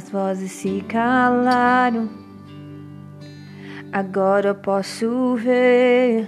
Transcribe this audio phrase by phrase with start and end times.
[0.00, 2.08] as vozes se calaram.
[3.92, 6.26] Agora eu posso ver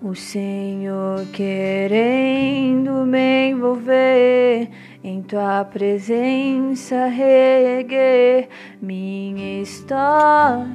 [0.00, 4.70] o Senhor querendo me envolver
[5.04, 8.48] em tua presença, reguer
[8.80, 10.66] minha história,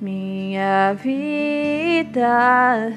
[0.00, 2.92] minha vida.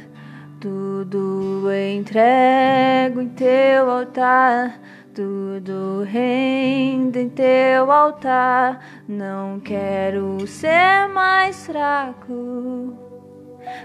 [0.59, 4.79] Tudo entrego em teu altar
[5.17, 8.85] tudo rende em teu altar.
[9.07, 12.93] Não quero ser mais fraco.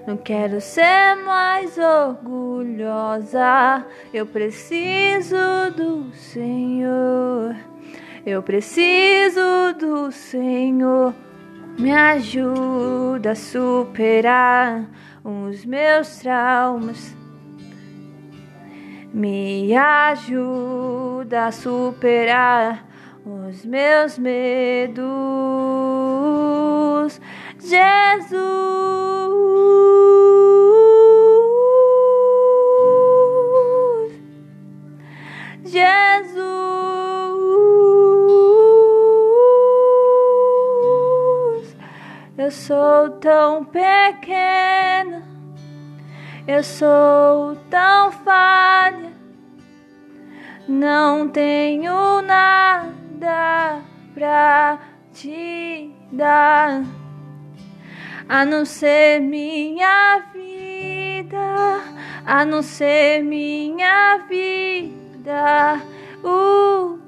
[0.07, 3.33] Não quero ser mais orgulhosa.
[4.13, 5.35] Eu preciso
[5.75, 7.57] do Senhor.
[8.27, 11.15] Eu preciso do Senhor.
[11.79, 14.85] Me ajuda a superar
[15.25, 17.22] os meus traumas
[19.13, 22.87] me ajuda a superar
[23.25, 25.05] os meus medos,
[27.61, 28.43] Jesus.
[35.65, 36.47] Jesus,
[42.37, 45.23] eu sou tão pequena
[46.47, 49.13] eu sou tão falha,
[50.67, 53.81] não tenho nada
[54.15, 54.79] pra
[55.13, 56.83] te dar,
[58.29, 61.81] a não ser minha vida,
[62.27, 65.81] a não ser minha vida.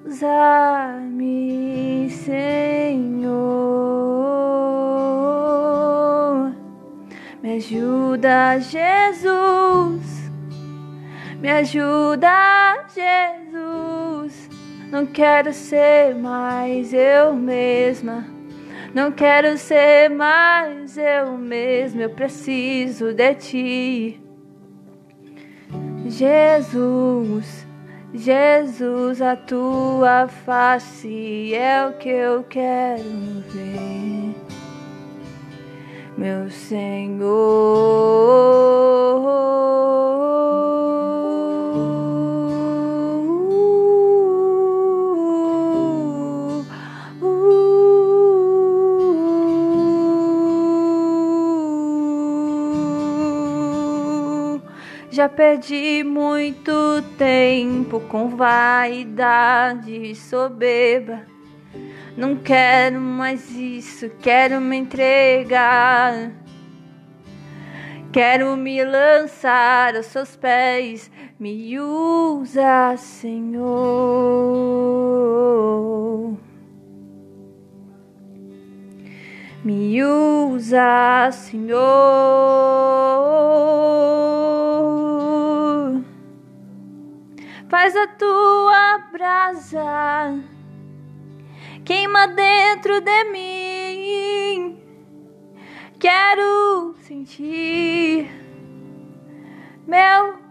[0.07, 3.15] Usa-me, Senhor.
[7.45, 10.31] Me ajuda, Jesus.
[11.43, 14.49] Me ajuda, Jesus.
[14.91, 18.25] Não quero ser mais eu mesma.
[18.95, 22.05] Não quero ser mais eu mesma.
[22.05, 24.21] Eu preciso de ti.
[26.07, 27.67] Jesus,
[28.15, 33.03] Jesus, a tua face é o que eu quero
[33.51, 34.44] ver
[36.17, 38.05] meu Senhor.
[55.11, 56.73] Já perdi muito
[57.17, 61.34] tempo com vaidade soberba
[62.17, 66.31] não quero mais isso, quero me entregar.
[68.13, 71.11] Quero me lançar aos seus pés,
[71.41, 73.65] me usa, Senhor.
[79.65, 81.81] Me usa, Senhor.
[87.69, 90.54] Faz a tua brasa
[91.85, 94.81] queima dentro de mim.
[95.99, 98.31] Quero sentir
[99.87, 100.43] meu.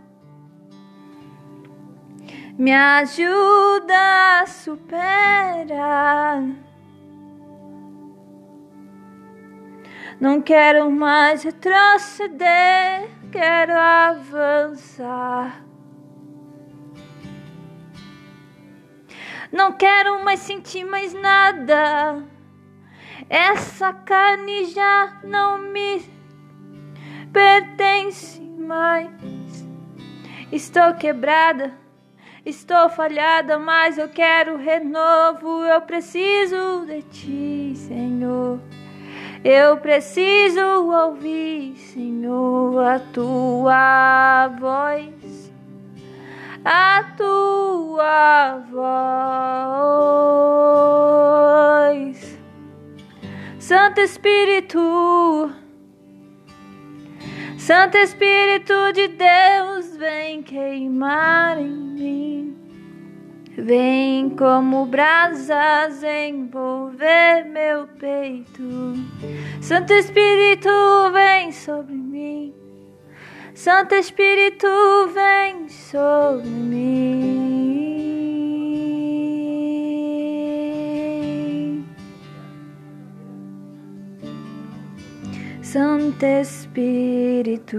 [2.58, 6.44] Me ajuda a superar.
[10.20, 15.64] Não quero mais retroceder, quero avançar.
[19.54, 22.24] Não quero mais sentir mais nada.
[23.30, 26.02] Essa carne já não me
[27.32, 29.12] pertence mais.
[30.52, 31.72] Estou quebrada,
[32.44, 35.64] estou falhada, mas eu quero renovo.
[35.66, 38.60] Eu preciso de ti, Senhor.
[39.44, 45.44] Eu preciso ouvir, Senhor, a tua voz
[46.66, 47.04] a
[47.94, 48.58] tua
[51.92, 52.40] voz.
[53.60, 55.52] Santo Espírito,
[57.58, 62.58] Santo Espírito de Deus, vem queimar em mim.
[63.56, 68.96] Vem como brasas envolver meu peito.
[69.62, 70.72] Santo Espírito,
[71.14, 72.56] vem sobre mim.
[73.54, 74.68] Santo Espírito,
[75.14, 76.93] vem sobre mim.
[86.04, 87.78] Santo Espírito.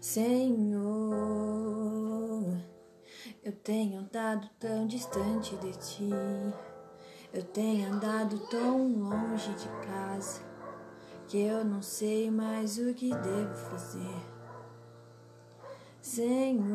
[0.00, 0.82] Senhor,
[3.44, 6.10] eu tenho andado tão distante de ti,
[7.32, 10.40] eu tenho andado tão longe de casa,
[11.28, 14.31] que eu não sei mais o que devo fazer.
[16.02, 16.66] Senhor,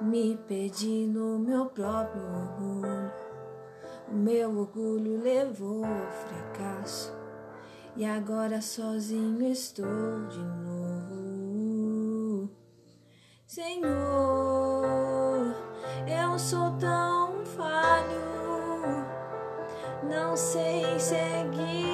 [0.00, 3.12] me perdi no meu próprio orgulho,
[4.08, 7.14] o meu orgulho levou ao fracasso.
[7.96, 12.50] E agora sozinho estou de novo.
[13.46, 13.86] Senhor,
[16.08, 19.06] eu sou tão falho,
[20.10, 21.93] não sei seguir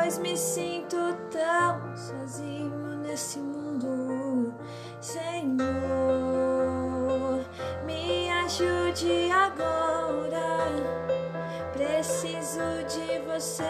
[0.00, 0.96] pois me sinto
[1.30, 4.54] tão sozinho nesse mundo.
[4.98, 5.60] Senhor,
[7.84, 10.66] me ajude agora.
[11.74, 13.62] Preciso de você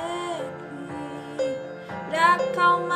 [2.08, 2.89] pra acalmar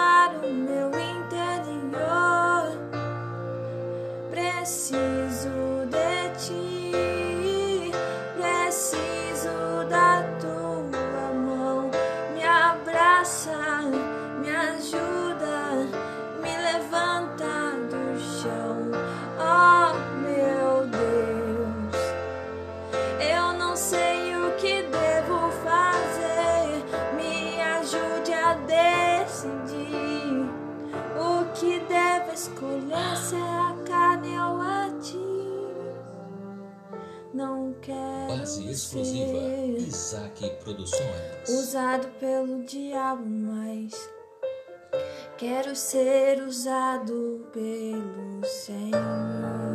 [38.55, 39.39] Base exclusiva
[39.79, 41.49] Isaac Produções.
[41.49, 43.93] usado pelo diabo, mas
[45.37, 49.74] quero ser usado pelo Senhor.